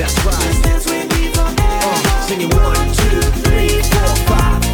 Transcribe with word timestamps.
That's 0.00 0.24
right. 0.24 0.62
Dance 0.62 0.86
with 0.86 1.12
me 1.12 1.28
forever. 1.28 1.54
Uh, 1.60 2.26
singing 2.26 2.48
one, 2.48 2.86
two, 2.94 3.20
three, 3.42 3.82
four, 3.82 4.16
five. 4.24 4.69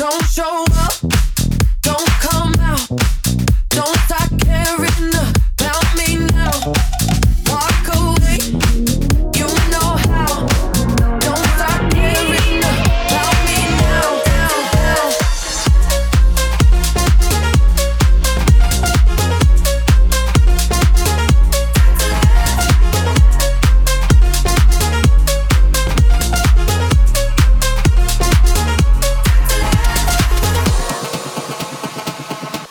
don't 0.00 0.22
show 0.30 0.64
up. 0.78 1.29